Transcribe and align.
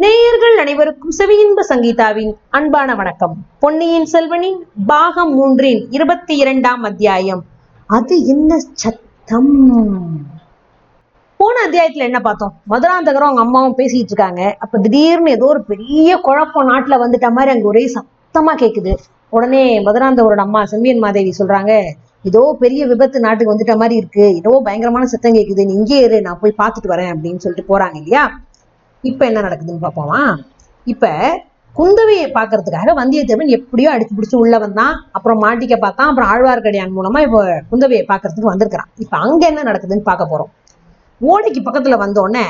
நேயர்கள் 0.00 0.56
அனைவருக்கும் 0.56 1.10
செவியின்ப 1.18 1.60
சங்கீதாவின் 1.68 2.36
அன்பான 2.50 2.94
வணக்கம். 2.94 3.36
பொன்னியின் 3.58 4.06
செல்வனின் 4.12 4.58
பாகம் 4.86 5.32
மூன்றின் 5.38 5.86
இருபத்தி 5.90 6.36
இரண்டாம் 6.36 6.82
அத்தியாயம். 6.82 7.42
அது 7.86 8.26
என்ன 8.26 8.58
சத்தம்? 8.72 9.50
போன 11.36 11.68
அத்தியாயத்துல 11.70 12.04
என்ன 12.04 12.20
பார்த்தோம்? 12.20 12.52
மதுராந்தகரும் 12.70 13.28
அவங்க 13.28 13.40
அம்மாவும் 13.40 13.76
பேசிட்டு 13.76 14.08
இருக்காங்க. 14.10 14.56
அப்ப 14.58 14.78
திடீர்னு 14.78 15.30
ஏதோ 15.30 15.44
ஒரு 15.44 15.64
பெரிய 15.64 16.16
குழப்பம் 16.16 16.68
நாட்டுல 16.68 16.94
வந்துட்ட 16.94 17.30
மாதிரி 17.32 17.54
அங்க 17.54 17.68
ஒரே 17.68 17.92
சத்தமா 17.94 18.56
கேக்குது. 18.56 18.96
உடனே 19.28 19.84
மதுராந்தகரோட 19.84 20.34
அம்மா 20.34 20.64
செம்பியன் 20.64 20.98
மாதேவி 20.98 21.34
சொல்றாங்க 21.38 21.82
ஏதோ 22.22 22.56
பெரிய 22.60 22.86
விபத்து 22.86 23.20
நாட்டுக்கு 23.20 23.54
வந்துட்ட 23.54 23.76
மாதிரி 23.76 23.96
இருக்கு. 23.96 24.34
ஏதோ 24.34 24.60
பயங்கரமான 24.64 25.06
சத்தம் 25.06 25.32
கேக்குது. 25.32 25.64
நீ 25.64 25.72
இங்கே 25.72 25.98
இரு. 25.98 26.20
நான் 26.20 26.38
போய் 26.40 26.54
பார்த்துட்டு 26.58 26.88
வரேன். 26.88 27.14
அப்படின்னு 27.14 27.36
சொல்லிட்டு 27.36 27.78
போறாங்க 27.78 27.96
இல்லையா? 27.96 28.40
இப்ப 29.02 29.26
என்ன 29.26 29.40
நடக்குதுன்னு 29.40 29.84
பார்ப்போமா? 29.86 30.20
இப்ப 30.86 31.06
குந்தவையை 31.74 32.26
பார்க்கறதுக்காக 32.34 32.94
வந்தியத்தேவன் 33.00 33.52
எப்படியோ 33.56 33.88
அடிச்சு 33.94 34.14
பிடிச்சு 34.16 34.34
உள்ள 34.34 34.58
வந்தான் 34.58 34.94
அப்புறம் 35.12 35.42
மாட்டிக்க 35.44 35.76
பார்த்தான் 35.76 36.08
அப்புறம் 36.08 36.30
ஆழ்வார்க்கடியான் 36.32 36.96
மூலமா 36.96 37.20
இப்போ 37.20 37.40
குந்தவையை 37.70 38.04
பார்க்கறதுக்கு 38.08 38.52
வந்திருக்கிறான். 38.52 38.88
இப்ப 38.96 39.16
அங்க 39.16 39.46
என்ன 39.46 39.62
நடக்குதுன்னு 39.62 40.08
பார்க்க 40.10 40.32
போறோம். 40.32 40.50
ஓடைக்கு 41.20 41.60
பக்கத்துல 41.64 41.96
வந்தோடனே 41.96 42.46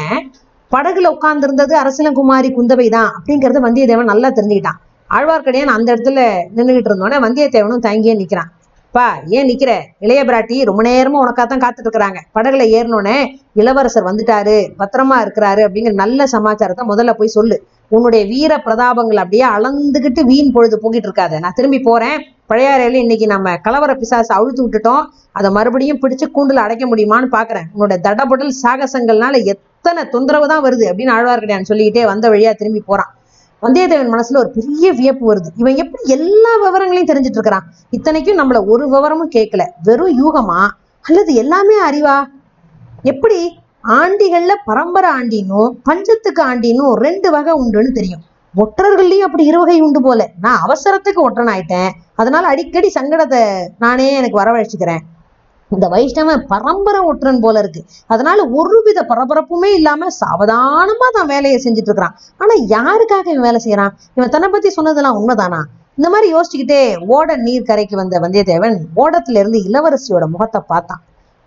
படகுல 0.72 1.06
உட்கார்ந்து 1.06 1.46
இருந்தது 1.46 1.74
அரசலங்குமாரி 1.82 2.50
குந்தவை 2.58 2.88
தான் 2.88 3.10
அப்படிங்கறத 3.16 3.60
வந்தியத்தேவன் 3.66 4.12
நல்லா 4.12 4.28
தெரிஞ்சுக்கிட்டான். 4.28 4.80
ஆழ்வார்க்கடியான் 5.10 5.76
அந்த 5.76 5.88
இடத்துல 5.94 6.22
நின்றுகிட்டு 6.56 6.90
இருந்தோடனே 6.90 7.18
வந்தியத்தேவனும் 7.26 7.86
தங்கியே 7.88 8.14
நிக்கிறான். 8.20 8.50
பா 8.96 9.04
ஏன் 9.36 9.48
நிக்கிற? 9.48 9.72
இளைய 10.04 10.20
பிராட்டி 10.28 10.56
ரொம்ப 10.68 10.80
நேரமா 10.86 11.18
உனக்காகத்தான் 11.24 11.60
காத்துட்டு 11.64 11.88
இருக்கிறாங்க 11.88 12.20
படகுல 12.36 12.64
ஏறினோடனே 12.76 13.18
இளவரசர் 13.60 14.06
வந்துட்டாரு 14.08 14.56
பத்திரமா 14.80 15.16
இருக்கிறாரு 15.24 15.60
அப்படிங்கிற 15.66 15.94
நல்ல 16.00 16.26
சமாச்சாரத்தை 16.32 16.84
முதல்ல 16.90 17.12
போய் 17.18 17.36
சொல்லு. 17.36 17.56
உன்னுடைய 17.96 18.22
வீர 18.32 18.52
பிரதாபங்கள் 18.66 19.22
அப்படியே 19.22 19.44
அளந்துகிட்டு 19.56 20.24
வீண் 20.30 20.52
பொழுது 20.56 20.76
போகிட்டு 20.82 21.08
இருக்காத 21.08 21.38
நான் 21.44 21.56
திரும்பி 21.58 21.80
போறேன். 21.88 22.18
பழையாறையில 22.50 23.00
இன்னைக்கு 23.04 23.26
நம்ம 23.34 23.54
கலவர 23.66 23.94
பிசாசு 24.02 24.32
அழுத்து 24.38 24.62
விட்டுட்டோம். 24.64 25.04
அதை 25.38 25.50
மறுபடியும் 25.58 26.02
பிடிச்சு 26.02 26.28
கூண்டுல 26.36 26.64
அடைக்க 26.66 26.86
முடியுமான்னு 26.92 27.30
பாக்குறேன். 27.36 27.68
உன்னோட 27.74 27.96
தடபுடல் 28.08 28.52
சாகசங்கள்னால 28.62 29.44
எத்தனை 29.54 30.02
தொந்தரவு 30.14 30.48
தான் 30.52 30.66
வருது 30.66 30.86
அப்படின்னு 30.90 31.16
ஆழ்வார்க்கடியான் 31.18 31.70
சொல்லிக்கிட்டே 31.70 32.04
வந்த 32.12 32.28
வழியா 32.34 32.52
திரும்பி 32.62 32.82
போறான். 32.90 33.12
வந்தியத்தேவன் 33.62 34.12
மனசுல 34.12 34.36
ஒரு 34.36 34.50
பெரிய 34.50 34.92
வியப்பு 34.92 35.34
வருது. 35.34 35.50
இவன் 35.56 35.76
எப்படி 35.76 36.10
எல்லா 36.10 36.56
விவரங்களையும் 36.56 37.16
தெரிஞ்சிட்டு 37.16 37.38
இருக்கிறான்? 37.38 37.62
இத்தனைக்கும் 37.90 38.38
நம்மள 38.38 38.66
ஒரு 38.66 38.88
விவரமும் 38.88 39.34
கேட்கல 39.34 39.66
வெறும் 39.82 40.16
யூகமா? 40.20 40.68
அல்லது 41.02 41.34
எல்லாமே 41.34 41.74
அறிவா? 41.90 42.24
எப்படி? 43.02 43.58
ஆண்டிகள்ல 43.88 44.54
பரம்பரை 44.64 45.10
ஆண்டினும் 45.10 45.82
பஞ்சத்துக்கு 45.90 46.42
ஆண்டினும் 46.42 46.94
ரெண்டு 46.94 47.30
வகை 47.30 47.52
உண்டுன்னு 47.52 47.92
தெரியும். 47.92 48.20
ஒற்றர்கள்லயும் 48.56 49.26
அப்படி 49.28 49.44
இருவகை 49.44 49.80
உண்டு 49.80 50.02
போல. 50.02 50.30
நான் 50.40 50.58
அவசரத்துக்கு 50.66 51.20
ஒற்றன் 51.22 51.46
ஆயிட்டேன் 51.46 51.90
அதனால 52.14 52.46
அடிக்கடி 52.46 52.92
சங்கடத்தை 53.00 53.42
நானே 53.78 54.12
எனக்கு 54.12 54.40
வரவழைச்சுக்கிறேன். 54.40 54.98
இந்த 55.70 55.88
வைஷ்ணவன் 55.88 56.42
பரம்பரை 56.46 57.00
ஒற்றன் 57.00 57.40
போல 57.40 57.58
இருக்கு. 57.58 57.80
அதனால 58.06 58.46
ஒருவித 58.48 59.06
பரபரப்புமே 59.08 59.70
இல்லாம 59.78 60.06
சாவதானமா 60.20 61.08
தான் 61.12 61.26
வேலையை 61.26 61.60
செஞ்சுட்டு 61.64 61.90
இருக்கிறான் 61.90 62.16
ஆனா 62.36 62.54
யாருக்காக 62.76 63.26
இவன் 63.34 63.46
வேலை 63.48 63.60
செய்யறான்? 63.64 63.92
இவன் 64.14 64.28
தன்னை 64.28 64.48
பத்தி 64.48 64.70
சொன்னதெல்லாம் 64.70 65.18
உண்மைதானா? 65.18 65.60
இந்த 65.96 66.08
மாதிரி 66.10 66.26
யோசிச்சுக்கிட்டே 66.34 66.82
ஓட 67.06 67.36
நீர் 67.36 67.62
கரைக்கு 67.62 67.96
வந்த 67.96 68.18
வந்தியத்தேவன் 68.18 68.76
ஓடத்துல 68.96 69.40
இருந்து 69.42 69.58
இளவரசியோட 69.68 70.26
முகத்தை 70.26 70.60
பார்த்தான். 70.66 71.02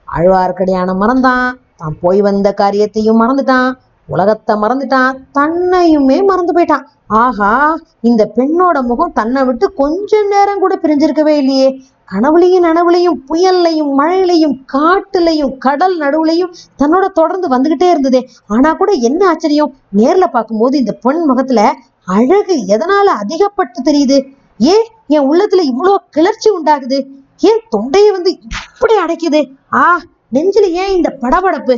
ஆழ்வார்க்கடியான 0.07 0.95
மறந்தான். 1.01 1.47
தான் 1.77 1.97
போய் 2.01 2.21
வந்த 2.21 2.51
காரியத்தையும் 2.53 3.21
மறந்துட்டான். 3.21 3.69
உலகத்தை 4.07 4.55
மறந்துட்டான் 4.55 5.17
தன்னையுமே 5.39 6.25
மறந்து 6.25 6.53
போயிட்டான். 6.53 6.85
ஆஹா 7.07 7.79
இந்த 8.01 8.31
பெண்ணோட 8.35 8.81
முகம் 8.81 9.13
தன்னை 9.13 9.43
விட்டு 9.43 9.73
கொஞ்ச 9.73 10.23
நேரம் 10.23 10.59
கூட 10.59 10.79
பிரிஞ்சிருக்கவே 10.81 11.35
இல்லையே. 11.37 11.81
கனவுலையும் 12.11 12.65
நனவுலையும் 12.65 13.17
புயல்லையும் 13.29 13.91
மழையிலையும் 13.99 14.55
காட்டுலையும் 14.73 15.57
கடல் 15.57 15.99
நடுவுலையும் 15.99 16.53
தன்னோட 16.77 17.05
தொடர்ந்து 17.05 17.47
வந்துகிட்டே 17.47 17.89
இருந்ததே. 17.89 18.29
ஆனா 18.47 18.73
கூட 18.73 18.91
என்ன 18.91 19.27
ஆச்சரியம்? 19.27 19.75
நேர்ல 19.95 20.27
பார்க்கும்போது 20.27 20.77
இந்த 20.77 20.91
பெண் 20.91 21.23
முகத்துல 21.23 21.73
அழகு 22.05 22.55
எதனால 22.67 23.05
அதிகப்பட்டு 23.21 23.81
தெரியுது? 23.85 24.19
ஏன் 24.57 24.85
என் 25.07 25.31
உள்ளத்துல 25.31 25.63
இவ்வளோ 25.71 25.95
கிளர்ச்சி 26.09 26.49
உண்டாகுது? 26.49 27.07
ஏன் 27.37 27.61
தொண்டையை 27.69 28.11
வந்து 28.11 28.31
இப்படி 28.31 28.93
அடைக்குது? 28.93 29.51
ஆ 29.73 30.01
நெஞ்சில 30.33 30.69
ஏன் 30.71 30.95
இந்த 30.95 31.17
படபடப்பு? 31.21 31.77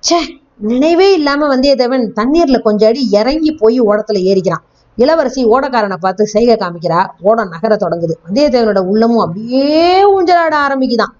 ச்சே 0.00 0.20
நினைவே 0.58 1.12
இல்லாம 1.12 1.56
வந்தியத்தேவன் 1.56 2.12
தண்ணீர்ல 2.16 2.60
கொஞ்சம் 2.60 2.88
அடி 2.88 3.08
இறங்கி 3.10 3.52
போய் 3.52 3.80
ஓடத்துல 3.80 4.18
ஏறிக்கிறான். 4.30 4.64
இளவரசி 4.96 5.44
ஓடக்காரனை 5.44 5.96
பார்த்து 6.00 6.26
செய்கை 6.26 6.56
காமிக்கிறா. 6.56 7.06
ஓடம் 7.20 7.48
நகர 7.48 7.76
தொடங்குது. 7.76 8.14
வந்தியத்தேவனோட 8.28 8.78
உள்ளமும் 8.78 9.18
அப்படியே 9.18 10.04
ஊஞ்சலாட 10.04 10.54
ஆரம்பிக்குதான். 10.66 11.12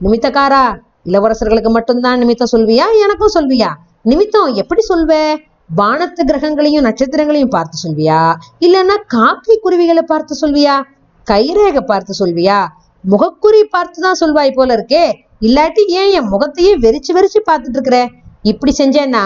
நிமித்தக்காரா 0.00 0.80
இளவரசர்களுக்கு 1.04 1.70
மட்டும்தான் 1.70 2.18
நிமித்தம் 2.18 2.52
சொல்வியா? 2.52 2.84
எனக்கும் 3.02 3.34
சொல்வியா? 3.34 3.68
நிமித்தம் 4.02 4.54
எப்படி 4.54 4.80
சொல்வ? 4.80 5.34
வானத்து 5.74 6.24
கிரகங்களையும் 6.24 6.84
நட்சத்திரங்களையும் 6.84 7.50
பார்த்து 7.50 7.88
சொல்வியா? 7.88 8.34
இல்லைன்னா 8.60 8.96
காக்கை 9.06 9.58
குருவிகளை 9.62 10.02
பார்த்து 10.02 10.36
சொல்வியா? 10.40 10.82
கைரேகை 11.30 11.80
பார்த்து 11.80 12.26
சொல்வியா? 12.26 12.66
முகக்குறி 13.10 13.62
பார்த்து 13.70 14.00
தான் 14.00 14.16
சொல்வாய் 14.20 14.52
போல 14.54 14.74
இருக்கே. 14.74 15.12
இல்லாட்டி 15.40 15.86
ஏன் 15.86 16.10
என் 16.10 16.28
முகத்தையே 16.28 16.78
வெறிச்சு 16.78 17.14
வெறிச்சு 17.14 17.40
பார்த்துட்டு 17.50 17.78
இருக்கிற? 17.78 18.08
இப்படி 18.42 18.72
செஞ்சேன்னா 18.78 19.24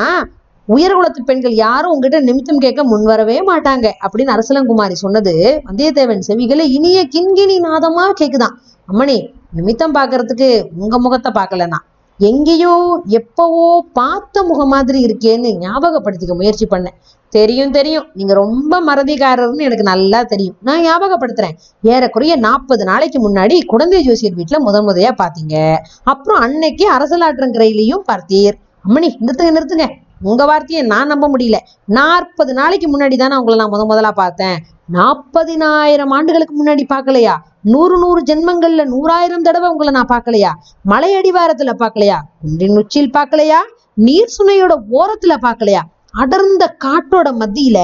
உயர்குலத்து 0.69 1.21
பெண்கள் 1.25 1.54
யாரும் 1.54 1.93
உங்ககிட்ட 1.93 2.21
நிமித்தம் 2.21 2.59
கேட்க 2.59 2.81
முன்வரவே 2.84 3.37
மாட்டாங்க 3.50 3.87
அப்படின்னு 4.04 4.32
அரசலங்குமாரி 4.34 4.97
சொன்னது 5.03 5.34
வந்தியத்தேவன் 5.69 6.25
செவிகளை 6.28 6.65
இனிய 6.77 7.00
கிண்கிணி 7.15 7.56
நாதமா 7.66 8.04
கேக்குதான். 8.21 8.56
அம்மணி 8.88 9.19
நிமித்தம் 9.53 9.94
பார்க்கறதுக்கு 9.94 10.49
உங்க 10.77 10.99
முகத்தை 10.99 11.31
பார்க்கலனா? 11.32 11.78
எங்கேயோ 12.21 12.75
எப்பவோ 13.04 13.65
பார்த்த 13.93 14.43
முகம் 14.43 14.69
மாதிரி 14.69 14.99
இருக்கேன்னு 15.06 15.50
ஞாபகப்படுத்திக்க 15.65 16.34
முயற்சி 16.34 16.66
பண்ணேன் 16.71 16.97
தெரியும் 17.33 17.71
தெரியும். 17.71 18.06
நீங்க 18.15 18.34
ரொம்ப 18.34 18.81
மறதிக்காரர்னு 18.81 19.66
எனக்கு 19.69 19.87
நல்லா 19.93 20.22
தெரியும். 20.22 20.56
நான் 20.62 20.84
ஞாபகப்படுத்துறேன். 20.84 21.56
ஏறக்குறைய 21.83 22.37
நாற்பது 22.37 22.84
நாளைக்கு 22.84 23.21
முன்னாடி 23.27 23.59
குழந்தை 23.66 24.00
ஜோசியர் 24.03 24.38
வீட்டுல 24.38 24.59
முதன் 24.59 24.88
முதையா 24.88 25.10
பாத்தீங்க 25.22 25.56
அப்புறம் 26.04 26.41
அன்னைக்கு 26.41 26.87
அரசலாற்றங்கரையிலையும் 26.98 28.06
பார்த்தீர். 28.12 28.56
அம்மணி 28.88 29.08
நிறுத்துங்க 29.20 29.52
நிறுத்துங்க. 29.58 29.86
உங்க 30.22 30.44
வார்த்தையை 30.44 30.86
நான் 30.86 31.06
நம்ப 31.06 31.28
முடியல. 31.28 31.56
நாற்பது 31.86 32.52
நாளைக்கு 32.52 32.86
முன்னாடி 32.91 33.16
தானே 33.16 33.36
உங்களை 33.36 33.58
நான் 33.58 33.72
முத 33.72 33.84
முதலா 33.84 34.12
பார்த்தேன். 34.12 34.58
நாற்பதினாயிரம் 34.92 36.10
ஆண்டுகளுக்கு 36.10 36.64
முன்னாடி 36.64 36.84
பார்க்கலையா? 36.94 37.34
நூறு 37.62 37.98
நூறு 37.98 38.22
ஜென்மங்கள்ல 38.22 38.84
நூறாயிரம் 38.84 39.42
தடவை 39.42 39.69
உங்களை 39.69 39.92
நான் 39.92 40.12
பார்க்கலையா? 40.12 40.50
மலை 40.82 41.14
அடிவாரத்துல 41.14 41.74
பார்க்கலையா? 41.78 42.19
குன்றின் 42.41 42.76
உச்சியில் 42.76 43.10
பார்க்கலையா? 43.10 43.60
நீர் 43.94 44.34
சுனையோட 44.38 44.74
ஓரத்துல 44.91 45.36
பார்க்கலையா? 45.42 45.80
அடர்ந்த 46.12 46.76
காட்டோட 46.84 47.28
மத்தியில 47.41 47.78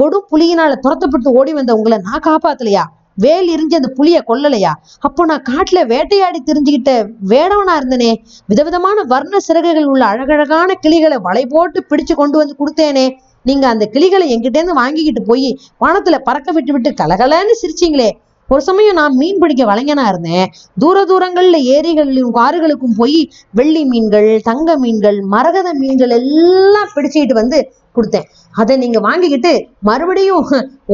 கொடும் 0.00 0.28
புலியினால 0.30 0.72
துரத்தப்பட்டு 0.82 1.28
ஓடி 1.32 1.52
வந்த 1.52 1.74
உங்களை 1.74 1.98
நான் 1.98 2.26
காப்பாத்தலையா? 2.26 2.82
வேல் 3.24 3.48
எரிஞ்சு 3.54 3.78
அந்த 3.80 3.90
புளிய 3.98 4.18
கொல்லலையா? 4.28 4.72
அப்போ 4.98 5.24
நான் 5.24 5.44
காட்டுல 5.50 5.80
வேட்டையாடி 5.86 6.40
தெரிஞ்சுக்கிட்ட 6.44 6.92
வேடவனா 7.32 7.74
இருந்தனே. 7.80 8.12
விதவிதமான 8.46 9.02
வர்ண 9.02 9.38
சிறகுகள் 9.38 9.90
உள்ள 9.92 10.04
அழகழகான 10.06 10.74
கிளிகளை 10.74 11.18
வலை 11.28 11.46
போட்டு 11.46 11.80
பிடிச்சு 11.90 12.14
கொண்டு 12.14 12.38
வந்து 12.38 12.56
கொடுத்தேனே. 12.60 13.06
நீங்க 13.42 13.66
அந்த 13.66 13.84
கிளிகளை 13.86 14.26
எங்கிட்டேருந்து 14.34 14.80
வாங்கிக்கிட்டு 14.80 15.22
போய் 15.22 15.48
வானத்துல 15.80 16.18
பறக்க 16.18 16.52
விட்டு 16.52 16.72
விட்டு 16.72 16.90
கலகலன்னு 17.02 17.54
சிரிச்சிங்களே. 17.62 18.10
ஒரு 18.48 18.62
சமயம் 18.68 18.96
நான் 18.98 19.16
மீன் 19.16 19.38
பிடிக்க 19.38 19.62
வளைஞனா 19.64 20.04
இருந்தேன். 20.08 20.46
தூர 20.78 21.02
தூரங்கள்ல 21.04 21.56
ஏரிகளிலும் 21.74 22.38
ஆறுகளுக்கும் 22.44 22.96
போய் 22.96 23.20
வெள்ளி 23.50 23.82
மீன்கள் 23.84 24.30
தங்க 24.48 24.76
மீன்கள் 24.78 25.18
மரகத 25.34 25.68
மீன்கள் 25.72 26.14
எல்லாம் 26.16 26.90
பிடிச்சிக்கிட்டு 26.94 27.32
வந்து 27.32 27.58
கொடுத்தேன். 27.96 28.26
அதை 28.60 28.74
நீங்க 28.82 28.98
வாங்கிக்கிட்டு 29.08 29.52
மறுபடியும் 29.88 30.46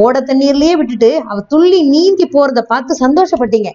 ஓட 0.05 0.19
தண்ணீர்லயே 0.29 0.75
விட்டுட்டு 0.79 1.11
அவ 1.31 1.37
துள்ளி 1.53 1.79
நீந்தி 1.93 2.27
போறத 2.35 2.61
பார்த்து 2.71 3.01
சந்தோஷப்பட்டீங்க. 3.05 3.71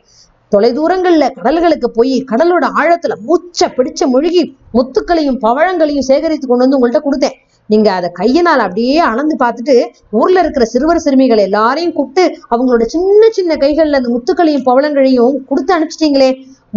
தொலைதூரங்கள்ல 0.53 1.27
கடல்களுக்கு 1.37 1.89
போய் 1.99 2.17
கடலோட 2.31 2.65
ஆழத்துல 2.81 3.15
மூச்ச 3.29 3.69
பிடிச்ச 3.77 4.07
முழுகி 4.15 4.43
முத்துக்களையும் 4.77 5.39
பவழங்களையும் 5.45 6.09
சேகரித்து 6.11 6.47
கொண்டு 6.47 6.65
வந்து 6.65 6.79
உங்கள்கிட்ட 6.79 7.01
கொடுத்தேன். 7.07 7.37
நீங்க 7.71 7.89
அதை 7.99 8.09
கையினால் 8.13 8.63
அப்படியே 8.65 8.97
அளந்து 9.11 9.35
பார்த்துட்டு 9.43 9.77
ஊர்ல 10.21 10.41
இருக்கிற 10.41 10.65
சிறுவர் 10.73 11.03
சிறுமிகள் 11.05 11.43
எல்லாரையும் 11.47 11.95
கூப்பிட்டு 11.99 12.25
அவங்களோட 12.53 12.87
சின்ன 12.95 13.31
சின்ன 13.37 13.57
கைகள்ல 13.63 14.01
அந்த 14.01 14.11
முத்துக்களையும் 14.15 14.67
பவளங்களையும் 14.69 15.37
கொடுத்து 15.51 15.75
அனுப்பிச்சிட்டீங்களே. 15.77 16.31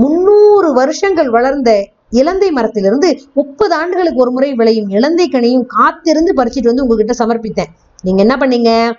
முன்னூறு 0.04 0.70
வருஷங்கள் 0.80 1.30
வளர்ந்த 1.30 1.72
இலந்தை 2.10 2.52
மரத்திலிருந்து 2.52 3.20
முப்பது 3.34 3.76
ஆண்டுகளுக்கு 3.76 4.20
ஒரு 4.20 4.32
முறை 4.32 4.54
விளையும் 4.54 4.90
இலந்தை 4.90 5.30
கனியும் 5.30 5.66
காத்திருந்து 5.66 6.34
பறிச்சிட்டு 6.34 6.64
வந்து 6.64 6.84
உங்ககிட்ட 6.84 7.26
சமர்ப்பித்தேன். 7.26 7.72
நீங்க 8.04 8.22
என்ன 8.22 8.36
பண்ணீங்க? 8.36 8.92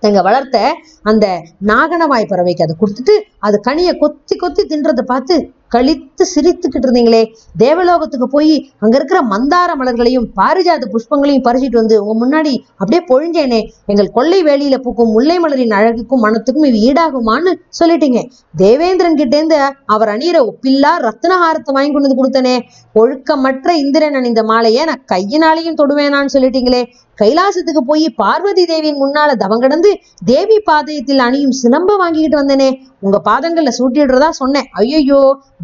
எங்க 0.00 0.22
வளர்த்த 0.22 0.74
அந்த 1.02 1.42
நாகனவாய் 1.66 2.28
பறவைக்கு 2.28 2.62
அதை 2.62 2.76
கொடுத்துட்டு 2.80 3.14
அது 3.38 3.60
கனியை 3.68 3.98
கொத்தி 3.98 4.36
கொத்தி 4.36 4.62
தின்றதை 4.62 5.02
பார்த்து 5.02 5.36
கழித்து 5.68 6.24
சிரித்துக்கிட்டு 6.34 6.86
இருந்தீங்களே. 6.88 7.22
தேவலோகத்துக்கு 7.56 8.28
போய் 8.28 8.52
அங்க 8.78 8.96
இருக்கிற 8.96 9.20
மந்தார 9.32 9.70
மலர்களையும் 9.80 10.26
பாரிஜாத 10.40 10.86
புஷ்பங்களையும் 10.94 11.44
பறிச்சிட்டு 11.48 11.80
வந்து 11.80 11.96
உங்க 12.04 12.14
முன்னாடி 12.22 12.52
அப்படியே 12.76 13.02
பொழிஞ்சேனே. 13.10 13.60
எங்கள் 13.86 14.10
கொள்ளை 14.10 14.40
வேலியில 14.44 14.78
பூக்கும் 14.78 15.12
முல்லை 15.12 15.38
மலரின் 15.38 15.76
அழகுக்கும் 15.78 16.24
மனத்துக்கும் 16.26 16.68
இது 16.70 16.80
ஈடாகுமான்னு 16.88 17.52
சொல்லிட்டீங்க. 17.80 18.22
தேவேந்திரன் 18.56 19.16
கிட்டேந்து 19.16 19.58
அவர் 19.86 20.08
அணியிற 20.08 20.38
ஒப்பில்லா 20.50 20.92
ரத்னஹாரத்தை 21.08 21.72
வாங்கி 21.76 21.92
கொண்டு 21.92 22.08
வந்து 22.08 22.20
கொடுத்தனே. 22.20 22.56
ஒழுக்கமற்ற 22.94 23.70
இந்திரன் 23.84 24.14
அணிந்த 24.14 24.42
மாலையை 24.42 24.84
நான் 24.84 25.04
கையினாலையும் 25.12 25.78
தொடுவேனான்னு 25.82 26.34
சொல்லிட்டீங்களே. 26.36 26.82
கைலாசத்துக்கு 27.20 27.82
போய் 27.86 28.06
பார்வதி 28.10 28.64
தேவியின் 28.66 29.00
முன்னால 29.02 29.30
தவங்கடந்து 29.38 29.90
தேவி 30.24 30.62
பாதயத்தில் 30.70 31.18
அணியும் 31.18 31.56
சிலம்ப 31.62 31.96
வாங்கிக்கிட்டு 31.96 32.40
வந்தேனே. 32.40 32.68
உங்க 33.00 33.20
பாதங்கள்ல 33.24 33.72
சூட்டிடுறதா 33.78 34.28
சொன்னேன். 34.28 34.68
ஐயோ 34.72 35.20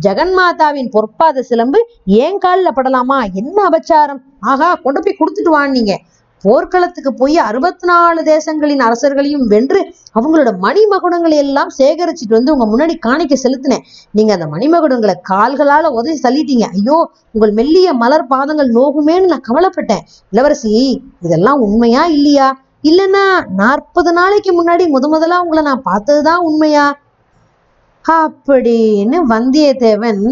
ஜெகன்மாதாவின் 0.06 0.90
பொற்பாத 0.96 1.38
சிலம்பு 1.40 1.80
ஏன் 2.04 2.38
காலில் 2.38 2.76
படலாமா? 2.76 3.18
என்ன 3.34 3.68
அபச்சாரம்? 3.68 4.22
ஆகா 4.40 4.74
கொண்டு 4.74 5.02
போய் 5.02 5.20
கொடுத்துட்டு 5.20 5.52
வான்னீங்க. 5.58 5.94
போர்க்களத்துக்கு 6.44 7.10
போய் 7.14 7.36
அறுபத்தி 7.48 7.86
நாலு 7.86 8.20
தேசங்களின் 8.22 8.82
அரசர்களையும் 8.86 9.46
வென்று 9.52 9.80
அவங்களோட 10.14 10.50
மணிமகுடங்களை 10.62 11.36
எல்லாம் 11.44 11.70
சேகரிச்சுட்டு 11.78 12.34
வந்து 12.36 12.54
உங்க 12.56 12.66
முன்னாடி 12.72 12.94
காணிக்க 13.06 13.34
செலுத்தினேன். 13.42 13.84
நீங்க 14.10 14.32
அந்த 14.32 14.46
மணிமகுடங்களை 14.46 15.14
கால்களால 15.30 15.90
உதவி 15.98 16.16
தள்ளிட்டீங்க. 16.22 16.66
ஐயோ 16.78 16.98
உங்கள் 17.32 17.52
மெல்லிய 17.52 17.92
மலர் 17.92 18.26
பாதங்கள் 18.26 18.70
நோகுமேன்னு 18.72 19.30
நான் 19.32 19.48
கவலைப்பட்டேன். 19.50 20.04
இளவரசி 20.30 20.74
இதெல்லாம் 21.20 21.60
உண்மையா 21.60 22.04
இல்லையா? 22.06 22.48
இல்லைன்னா 22.82 23.24
நாற்பது 23.54 24.12
நாளைக்கு 24.12 24.50
முன்னாடி 24.58 24.86
முத 24.96 25.08
முதலா 25.14 25.42
உங்களை 25.42 25.62
நான் 25.64 25.86
பார்த்ததுதான் 25.90 26.42
உண்மையா? 26.48 26.86
அப்படின்னு 28.04 29.18
வந்தியத்தேவன் 29.28 30.24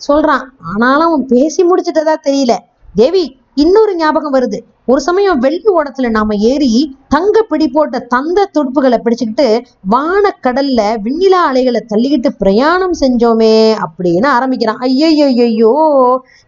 சொல்றான். 0.00 0.44
ஆனாலும் 0.72 1.08
அவன் 1.08 1.24
பேசி 1.26 1.60
முடிச்சிட்டதா 1.64 2.14
தெரியல. 2.22 2.54
தேவி 2.94 3.24
இன்னொரு 3.54 3.92
ஞாபகம் 3.96 4.34
வருது. 4.34 4.58
ஒரு 4.90 5.00
சமயம் 5.06 5.40
வெள்ளி 5.44 5.68
ஓடத்துல 5.78 6.08
நாம 6.10 6.36
ஏறி 6.50 6.68
தங்க 7.14 7.42
பிடி 7.48 7.66
போட்ட 7.68 7.96
தந்த 8.14 8.46
துடுப்புகளை 8.54 8.98
பிடிச்சுக்கிட்டு 9.04 9.46
வானக்கடல்ல 9.94 10.80
விண்ணிலா 11.04 11.40
அலைகளை 11.50 11.80
தள்ளிக்கிட்டு 11.92 12.30
பிரயாணம் 12.38 12.94
செஞ்சோமே 13.00 13.52
அப்படின்னு 13.84 14.28
ஆரம்பிக்கிறான். 14.36 14.80
ஐயோ 14.86 15.70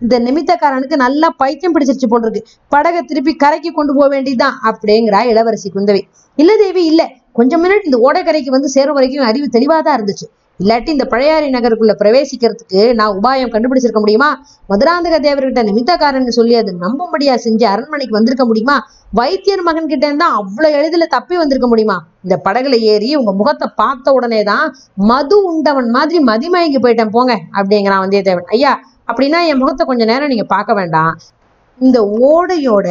இந்த 0.04 0.18
நிமித்தக்காரனுக்கு 0.26 0.98
நல்லா 1.04 1.30
பைத்தியம் 1.42 1.74
பிடிச்சிருச்சு 1.76 2.10
போல் 2.10 2.24
இருக்கு 2.26 2.42
படகை 2.68 3.02
திருப்பி 3.02 3.34
கரைக்கு 3.44 3.72
கொண்டு 3.72 3.94
போக 3.94 4.08
வேண்டியதுதான் 4.08 4.58
அப்படிங்கிறா 4.70 5.22
இளவரசி 5.32 5.70
குந்தவி. 5.76 6.02
இல்ல 6.38 6.52
தேவி 6.56 6.84
இல்ல. 6.92 7.02
கொஞ்சம் 7.38 7.62
முன்னாடி 7.64 7.88
இந்த 7.88 7.98
ஓடக்கரைக்கு 8.06 8.56
வந்து 8.56 8.68
சேர 8.68 8.88
வரைக்கும் 8.92 9.28
அறிவு 9.30 9.48
தெளிவாதான் 9.56 9.96
இருந்துச்சு. 9.98 10.26
இல்லாட்டி 10.60 10.90
இந்த 10.94 11.04
பழையாறை 11.04 11.46
நகருக்குள்ள 11.50 11.92
பிரவேசிக்கிறதுக்கு 12.00 12.80
நான் 12.98 13.14
உபாயம் 13.18 13.52
கண்டுபிடிச்சிருக்க 13.52 14.00
முடியுமா? 14.00 14.28
மதுராந்தக 14.68 15.16
தேவர்கிட்ட 15.26 15.62
நிமித்தக்காரன் 15.68 16.36
சொல்லி 16.38 16.54
அது 16.54 16.72
நம்பும்படியா 16.84 17.34
செஞ்சு 17.44 17.64
அரண்மனைக்கு 17.64 18.18
வந்திருக்க 18.18 18.44
முடியுமா? 18.46 18.76
வைத்தியர் 19.12 19.62
மகன் 19.62 19.90
கிட்ட 19.92 20.04
இருந்தா 20.06 20.28
அவ்வளவு 20.40 20.76
எளிதில் 20.78 21.12
தப்பி 21.16 21.36
வந்திருக்க 21.36 21.68
முடியுமா? 21.68 21.96
இந்த 22.22 22.36
படகுல 22.44 22.78
ஏறி 22.92 23.10
உங்க 23.16 23.32
முகத்தை 23.32 23.68
பார்த்த 23.74 24.12
உடனே 24.12 24.42
தான் 24.42 24.66
மது 24.94 25.38
உண்டவன் 25.44 25.90
மாதிரி 25.90 26.20
மதிமயங்கி 26.24 26.80
போயிட்டேன் 26.82 27.14
போங்க 27.16 27.34
அப்படிங்கிறான் 27.52 28.02
வந்தியத்தேவன். 28.04 28.48
ஐயா 28.56 28.72
அப்படின்னா 29.06 29.40
என் 29.46 29.58
முகத்தை 29.58 29.86
கொஞ்ச 29.86 30.04
நேரம் 30.04 30.28
நீங்க 30.28 30.44
பார்க்க 30.44 30.74
வேண்டாம். 30.74 31.12
இந்த 31.78 31.98
ஓடையோட 32.30 32.88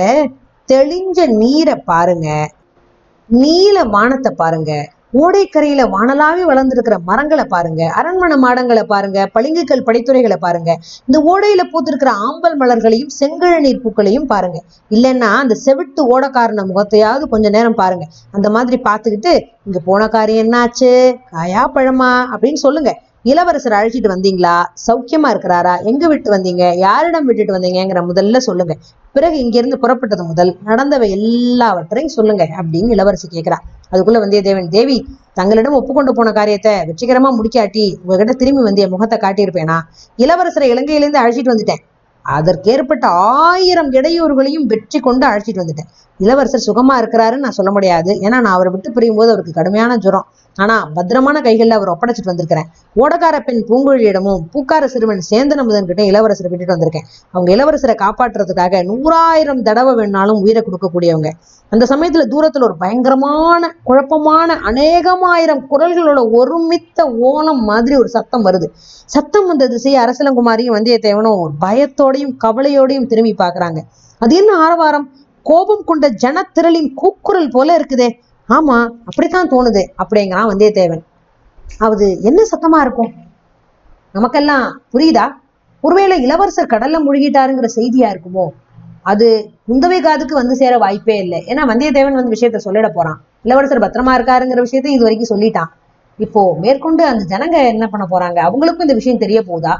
தெளிஞ்ச 0.70 1.28
நீரை 1.28 1.76
பாருங்க. 1.76 2.30
நீல 3.30 3.84
வானத்தை 3.84 4.32
பாருங்க. 4.36 4.72
ஓடைக்கரையில 5.14 5.82
வானலாவி 5.94 6.44
வளர்ந்துருக்கிற 6.46 6.98
மரங்களை 7.06 7.46
பாருங்க 7.46 7.82
அரண்மனை 7.86 8.38
மாடங்களை 8.38 8.84
பாருங்க 8.84 9.30
பளிங்குக்கல் 9.34 9.86
படித்துறைகளை 9.88 10.36
பாருங்க. 10.36 10.78
இந்த 11.06 11.18
ஓடையில 11.32 11.62
பூத்திருக்கிற 11.72 12.12
ஆம்பல் 12.28 12.58
மலர்களையும் 12.60 13.12
செங்கழநீர் 13.20 13.82
பூக்களையும் 13.84 14.26
பாருங்க. 14.26 14.60
இல்லைன்னா 14.92 15.30
அந்த 15.44 15.58
செவிட்டு 15.66 16.04
ஓடக்காரன 16.14 16.66
முகத்தையாவது 16.72 17.24
கொஞ்ச 17.28 17.50
நேரம் 17.50 17.76
பாருங்க. 17.76 18.08
அந்த 18.32 18.50
மாதிரி 18.50 18.82
பார்த்துக்கிட்டு 18.84 19.34
இங்க 19.66 19.80
போன 19.86 20.08
காரியம் 20.08 20.46
என்னாச்சு? 20.46 21.18
காயா 21.32 21.64
பழமா 21.76 22.12
அப்படின்னு 22.34 22.54
சொல்லுங்க. 22.54 23.02
இளவரசர் 23.26 23.76
அழைச்சிட்டு 23.78 24.10
வந்தீங்களா? 24.12 24.54
சௌக்கியமா 24.88 25.30
இருக்கிறாரா? 25.34 25.74
எங்க 25.84 26.08
விட்டு 26.08 26.30
வந்தீங்க? 26.32 26.64
யாரிடம் 26.78 27.26
விட்டுட்டு 27.26 27.54
வந்தீங்கங்கிற 27.58 28.00
முதல்ல 28.08 28.38
சொல்லுங்க. 28.38 28.74
பிறகு 29.16 29.38
இங்கிருந்து 29.40 29.78
புறப்பட்டது 29.78 30.24
முதல் 30.28 30.52
நடந்தவை 30.66 31.08
எல்லாவற்றையும் 31.10 32.14
சொல்லுங்க 32.16 32.44
அப்படின்னு 32.60 32.96
இளவரசி 32.96 33.28
கேட்கிறா 33.32 33.58
அதுக்குள்ள 33.92 34.20
வந்தியத்தேவன் 34.24 34.70
தேவி 34.70 34.98
தங்களிடம் 35.34 35.74
ஒப்புக்கொண்டு 35.74 36.12
போன 36.14 36.32
காரியத்தை 36.32 36.74
வெற்றிகரமா 36.90 37.32
முடிக்காட்டி 37.38 37.86
உங்ககிட்ட 38.04 38.34
திரும்பி 38.34 38.64
வந்து 38.64 38.82
என் 38.82 38.90
முகத்தை 38.90 39.18
காட்டியிருப்பேனா? 39.20 39.78
இளவரசரை 40.18 40.70
இலங்கையிலேருந்து 40.74 41.24
அழைச்சிட்டு 41.24 41.54
வந்துட்டேன். 41.54 41.82
அதற்கேற்பட்ட 42.24 43.08
ஆயிரம் 43.08 43.92
இடையூறுகளையும் 43.92 44.66
வெற்றி 44.66 45.00
கொண்டு 45.00 45.28
அழைச்சிட்டு 45.28 45.64
வந்துட்டேன். 45.64 45.90
இளவரசர் 46.18 46.68
சுகமா 46.68 46.96
இருக்கிறாருன்னு 47.02 47.46
நான் 47.46 47.52
சொல்ல 47.52 47.72
முடியாது. 47.72 48.12
ஏன்னா 48.14 48.30
நான் 48.30 48.46
அவரை 48.46 48.72
விட்டு 48.72 48.92
பிரியும் 48.92 49.16
போது 49.16 49.30
அவருக்கு 49.30 49.54
கடுமையான 49.54 49.98
ஜுரம். 49.98 50.28
ஆனா 50.56 50.90
பத்திரமான 50.94 51.42
கைகளில் 51.42 51.72
அவர் 51.72 51.90
ஒப்படைச்சிட்டு 51.90 52.32
வந்திருக்கிறேன். 52.32 52.68
ஓடக்கார 52.96 53.40
பெண் 53.40 53.64
பூங்குழியிடமும் 53.70 54.42
பூக்கார 54.54 54.86
சிறுவன் 54.86 55.22
சேந்தன 55.30 55.64
முதன் 55.64 55.86
கிட்ட 55.86 56.04
இளவரசரை 56.04 56.50
விட்டுட்டு 56.50 56.76
வந்திருக்கேன். 56.76 57.08
அவங்க 57.32 57.56
இளவரசரை 57.56 57.96
காப்பாற்றுறதுக்காக 58.04 58.84
நூறாயிரம் 58.84 59.62
தடவை 59.62 59.94
வேணாலும் 59.94 60.42
உயிரை 60.42 60.64
கொடுக்கக்கூடியவங்க. 60.64 61.30
அந்த 61.70 61.86
சமயத்துல 61.90 62.26
தூரத்துல 62.34 62.64
ஒரு 62.64 62.76
பயங்கரமான 62.78 63.76
குழப்பமான 63.84 64.60
அநேகமாயிரம் 64.64 65.66
குரல்களோட 65.72 66.30
ஒருமித்த 66.40 67.10
ஓலம் 67.20 67.64
மாதிரி 67.64 67.96
ஒரு 67.96 68.08
சத்தம் 68.08 68.46
வருது. 68.46 68.70
சத்தம் 69.06 69.48
வந்த 69.48 69.68
திசையை 69.68 70.04
அரசலங்குமாரியும் 70.04 70.76
வந்தியத்தேவனும் 70.78 71.40
ஒரு 71.40 71.54
பயத்தோட 71.60 72.11
பயத்தோடையும் 72.12 72.36
கவலையோடையும் 72.44 73.06
திரும்பி 73.06 73.34
பார்க்குறாங்க. 73.38 73.80
அது 74.22 74.34
என்ன 74.36 74.52
ஆரவாரம்? 74.58 75.08
கோபம் 75.46 75.84
கொண்ட 75.86 76.06
ஜனத்திரளின் 76.24 76.90
கூக்குரல் 76.94 77.50
போல 77.50 77.78
இருக்குதே. 77.78 78.10
ஆமா 78.50 78.78
அப்படித்தான் 79.10 79.50
தோணுது. 79.50 79.84
அப்படிங்கிறான் 80.04 80.50
வந்தியத்தேவன் 80.52 81.04
அது 81.78 82.08
என்ன 82.22 82.40
சத்தமா 82.52 82.80
இருக்கும்? 82.82 83.12
நமக்கெல்லாம் 84.12 84.66
புரியுதா? 84.94 85.26
ஒருவேளை 85.84 86.16
இளவரசர் 86.22 86.74
கடல்ல 86.74 86.98
முழுகிட்டாருங்கிற 87.06 87.68
செய்தியா 87.76 88.08
இருக்குமோ? 88.14 88.46
அது 89.12 89.28
குந்தவை 89.70 90.00
காதுக்கு 90.02 90.36
வந்து 90.36 90.56
சேர 90.56 90.74
வாய்ப்பே 90.78 91.16
இல்லை. 91.18 91.40
ஏன்னா 91.48 91.64
வந்தியத்தேவன் 91.72 92.18
வந்து 92.20 92.34
விஷயத்த 92.36 92.60
சொல்லிட 92.66 92.88
போறான். 92.94 93.20
இளவரசர் 93.44 93.84
பத்திரமா 93.86 94.14
இருக்காருங்கிற 94.18 94.60
விஷயத்த 94.68 94.90
இது 94.96 95.06
வரைக்கும் 95.08 95.32
சொல்லிட்டான். 95.34 95.72
இப்போ 96.20 96.42
மேற்கொண்டு 96.60 97.04
அந்த 97.06 97.24
ஜனங்க 97.34 97.58
என்ன 97.74 97.86
பண்ண 97.88 98.06
போறாங்க? 98.12 98.40
அவங்களுக்கும் 98.48 98.86
இந்த 98.88 98.94
விஷயம் 98.94 99.22
தெரிய 99.24 99.40
போகுதா? 99.48 99.74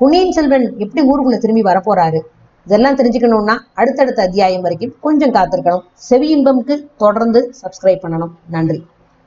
பொன்னியின் 0.00 0.32
செல்வன் 0.32 0.64
எப்படி 0.78 1.02
ஊருக்குள்ள 1.08 1.38
திரும்பி 1.38 1.62
வரப்போறாரு? 1.62 2.20
இதெல்லாம் 2.66 2.96
தெரிஞ்சுக்கணும்னா 2.96 3.54
அடுத்தடுத்த 3.74 4.22
அத்தியாயம் 4.22 4.60
வரைக்கும் 4.60 4.94
கொஞ்சம் 5.00 5.32
காத்திருக்கணும். 5.32 5.80
செவி 5.94 6.28
இன்பம்க்கு 6.34 6.74
தொடர்ந்து 6.96 7.40
சப்ஸ்கிரைப் 7.62 8.02
பண்ணணும். 8.02 8.30
நன்றி. 8.50 8.86